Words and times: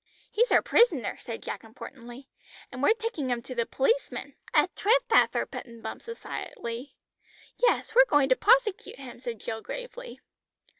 "He's 0.31 0.51
our 0.51 0.63
prisoner," 0.63 1.15
said 1.19 1.43
Jack 1.43 1.63
importantly, 1.63 2.27
"and 2.71 2.81
we're 2.81 2.95
taking 2.95 3.29
him 3.29 3.43
to 3.43 3.53
the 3.53 3.67
policeman." 3.67 4.33
"A 4.51 4.67
trethpather," 4.75 5.45
put 5.45 5.67
in 5.67 5.79
Bumps 5.79 6.07
excitedly. 6.07 6.95
"Yes, 7.57 7.93
we're 7.93 8.05
going 8.09 8.29
to 8.29 8.35
prosecute 8.35 8.97
him," 8.97 9.19
said 9.19 9.37
Jill 9.39 9.61
gravely. 9.61 10.19